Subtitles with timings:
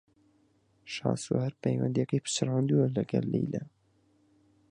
[0.93, 3.63] شاسوار پەیوەندییەکەی پچڕاندووە لەگەڵ لەیلا.